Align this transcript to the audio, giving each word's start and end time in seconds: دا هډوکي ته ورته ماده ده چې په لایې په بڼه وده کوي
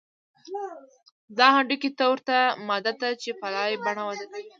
دا 1.37 1.47
هډوکي 1.55 1.89
ته 1.97 2.03
ورته 2.11 2.35
ماده 2.67 2.93
ده 3.01 3.09
چې 3.21 3.29
په 3.39 3.47
لایې 3.55 3.77
په 3.79 3.83
بڼه 3.85 4.03
وده 4.07 4.25
کوي 4.31 4.43